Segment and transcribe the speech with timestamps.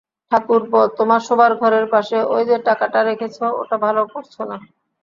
[0.31, 4.57] ঠাকুরপো, তোমার শোবার ঘরের পাশে ঐ-যে টাকাটা রেখেছ ওটা ভালো করছ না।